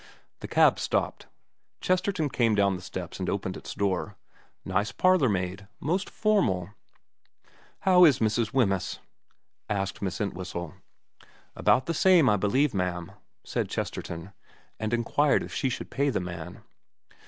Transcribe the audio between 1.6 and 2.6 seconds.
Chesterton came